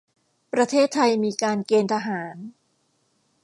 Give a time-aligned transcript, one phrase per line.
[0.53, 2.35] ประเทศไทยมีการเกณฑ์ทหาร